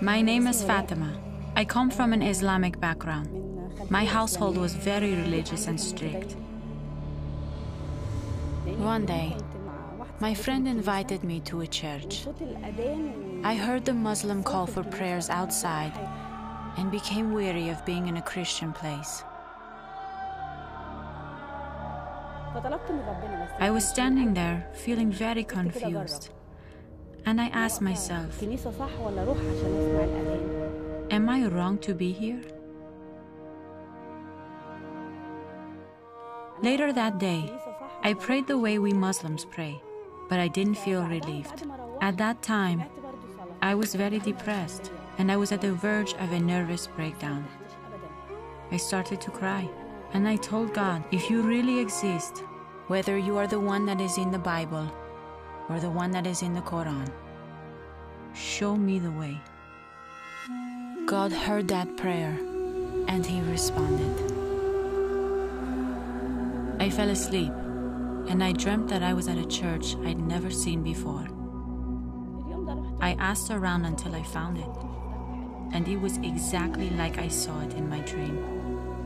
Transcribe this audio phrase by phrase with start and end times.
[0.00, 1.18] My name is Fatima.
[1.54, 3.28] I come from an Islamic background.
[3.90, 6.36] My household was very religious and strict.
[8.78, 9.36] One day,
[10.20, 12.26] my friend invited me to a church.
[13.44, 15.92] I heard the Muslim call for prayers outside
[16.76, 19.22] and became weary of being in a Christian place.
[23.60, 26.30] I was standing there feeling very confused.
[27.24, 28.42] And I asked myself,
[31.10, 32.42] Am I wrong to be here?
[36.62, 37.52] Later that day,
[38.02, 39.80] I prayed the way we Muslims pray,
[40.28, 41.64] but I didn't feel relieved.
[42.00, 42.84] At that time,
[43.62, 47.46] I was very depressed and I was at the verge of a nervous breakdown.
[48.72, 49.68] I started to cry
[50.12, 52.42] and I told God, if you really exist,
[52.88, 54.90] whether you are the one that is in the Bible
[55.68, 57.10] or the one that is in the Quran.
[58.34, 59.38] Show me the way.
[61.06, 62.38] God heard that prayer
[63.08, 64.14] and He responded.
[66.80, 67.52] I fell asleep
[68.28, 71.26] and I dreamt that I was at a church I'd never seen before.
[73.00, 77.74] I asked around until I found it, and it was exactly like I saw it
[77.74, 78.36] in my dream.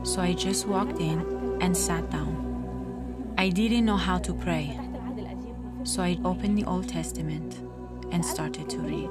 [0.03, 3.33] So I just walked in and sat down.
[3.37, 4.79] I didn't know how to pray,
[5.83, 7.57] so I opened the Old Testament
[8.11, 9.09] and started to read.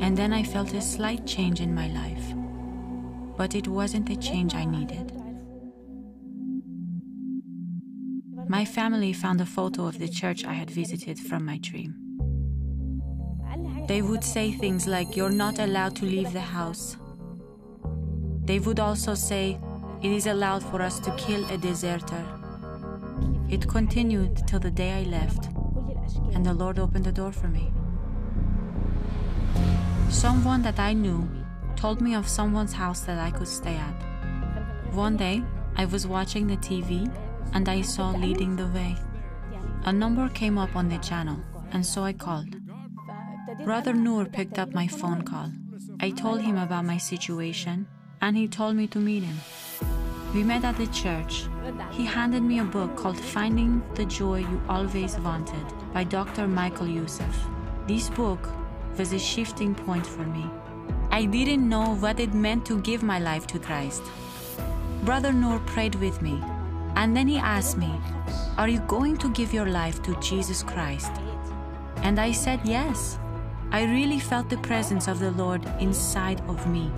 [0.00, 2.34] And then I felt a slight change in my life,
[3.36, 5.12] but it wasn't the change I needed.
[8.48, 11.94] My family found a photo of the church I had visited from my dream.
[13.86, 16.96] They would say things like, You're not allowed to leave the house.
[18.44, 19.60] They would also say,
[20.02, 22.24] It is allowed for us to kill a deserter.
[23.48, 25.50] It continued till the day I left
[26.34, 27.72] and the Lord opened the door for me.
[30.08, 31.28] Someone that I knew
[31.76, 34.94] told me of someone's house that I could stay at.
[34.94, 35.42] One day,
[35.76, 37.12] I was watching the TV
[37.52, 38.96] and I saw Leading the Way.
[39.84, 41.38] A number came up on the channel,
[41.72, 42.56] and so I called.
[43.64, 45.52] Brother Noor picked up my phone call.
[46.00, 47.86] I told him about my situation,
[48.20, 49.36] and he told me to meet him.
[50.32, 51.46] We met at the church.
[51.90, 56.46] He handed me a book called Finding the Joy You Always Wanted by Dr.
[56.46, 57.48] Michael Youssef.
[57.88, 58.48] This book
[58.96, 60.48] was a shifting point for me.
[61.10, 64.04] I didn't know what it meant to give my life to Christ.
[65.02, 66.40] Brother Noor prayed with me,
[66.94, 67.92] and then he asked me,
[68.56, 71.10] Are you going to give your life to Jesus Christ?
[72.04, 73.18] And I said yes.
[73.72, 76.92] I really felt the presence of the Lord inside of me.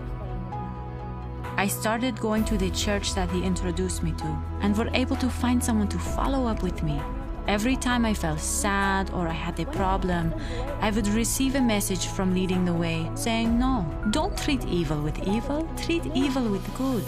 [1.63, 5.31] I started going to the church that he introduced me to and were able to
[5.31, 7.01] find someone to follow up with me.
[7.47, 10.35] Every time I felt sad or I had a problem,
[10.81, 15.17] I would receive a message from Leading the Way saying, No, don't treat evil with
[15.23, 17.05] evil, treat evil with good.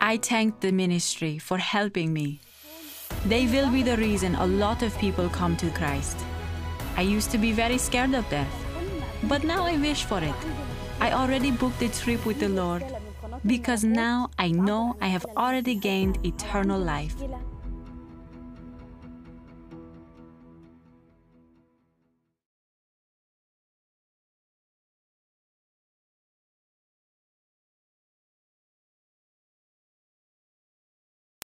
[0.00, 2.40] I thanked the ministry for helping me.
[3.26, 6.16] They will be the reason a lot of people come to Christ.
[6.96, 8.54] I used to be very scared of death,
[9.24, 10.40] but now I wish for it.
[11.00, 12.84] I already booked a trip with the Lord
[13.46, 17.16] because now I know I have already gained eternal life.